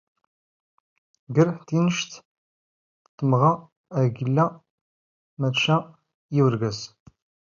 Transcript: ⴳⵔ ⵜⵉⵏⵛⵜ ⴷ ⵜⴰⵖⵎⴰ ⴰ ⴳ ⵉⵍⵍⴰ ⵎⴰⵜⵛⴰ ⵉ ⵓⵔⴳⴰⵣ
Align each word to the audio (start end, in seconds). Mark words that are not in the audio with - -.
ⴳⵔ 1.35 1.49
ⵜⵉⵏⵛⵜ 1.67 1.99
ⴷ 2.13 2.13
ⵜⴰⵖⵎⴰ 3.17 3.51
ⴰ 3.97 4.01
ⴳ 4.01 4.05
ⵉⵍⵍⴰ 4.21 4.45
ⵎⴰⵜⵛⴰ 5.45 5.77
ⵉ 6.35 6.37
ⵓⵔⴳⴰⵣ 6.45 6.79